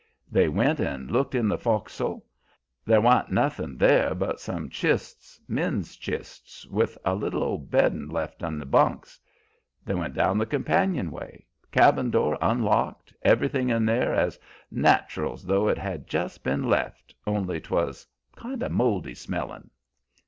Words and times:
They 0.31 0.49
went 0.49 0.79
and 0.79 1.11
looked 1.11 1.35
in 1.35 1.47
the 1.47 1.59
fo'k'sel: 1.59 2.23
there 2.87 3.01
wan't 3.01 3.31
nothin' 3.31 3.77
there 3.77 4.15
but 4.15 4.39
some 4.39 4.67
chists, 4.67 5.39
men's 5.47 5.95
chists, 5.95 6.65
with 6.69 6.97
a 7.05 7.13
little 7.13 7.43
old 7.43 7.69
beddin' 7.69 8.09
left 8.09 8.41
in 8.41 8.57
the 8.57 8.65
bunks. 8.65 9.19
They 9.85 9.93
went 9.93 10.15
down 10.15 10.39
the 10.39 10.47
companion 10.47 11.11
way: 11.11 11.45
cabin 11.71 12.09
door 12.09 12.35
unlocked, 12.41 13.13
everything 13.21 13.69
in 13.69 13.85
there 13.85 14.15
as 14.15 14.39
nat'ral's 14.71 15.43
though 15.45 15.67
it 15.67 15.77
had 15.77 16.07
just 16.07 16.43
been 16.43 16.63
left, 16.67 17.13
only 17.27 17.61
'twas 17.61 18.07
kind 18.35 18.63
o' 18.63 18.69
mouldy 18.69 19.13
smellin'. 19.13 19.69